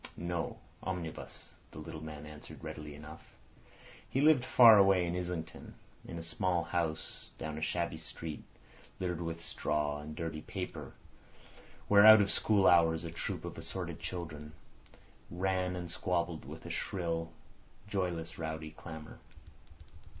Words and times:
"No; 0.17 0.57
omnibus," 0.81 1.53
the 1.69 1.77
little 1.77 2.01
man 2.03 2.25
answered 2.25 2.63
readily 2.63 2.95
enough. 2.95 3.35
He 4.09 4.19
lived 4.19 4.43
far 4.43 4.79
away 4.79 5.05
in 5.05 5.15
Islington, 5.15 5.75
in 6.03 6.17
a 6.17 6.23
small 6.23 6.63
house 6.63 7.29
down 7.37 7.55
a 7.55 7.61
shabby 7.61 7.99
street, 7.99 8.43
littered 8.99 9.21
with 9.21 9.45
straw 9.45 10.01
and 10.01 10.15
dirty 10.15 10.41
paper, 10.41 10.93
where 11.87 12.03
out 12.03 12.19
of 12.19 12.31
school 12.31 12.65
hours 12.65 13.03
a 13.03 13.11
troop 13.11 13.45
of 13.45 13.59
assorted 13.59 13.99
children 13.99 14.53
ran 15.29 15.75
and 15.75 15.91
squabbled 15.91 16.45
with 16.45 16.65
a 16.65 16.71
shrill, 16.71 17.31
joyless, 17.87 18.39
rowdy 18.39 18.71
clamour. 18.71 19.19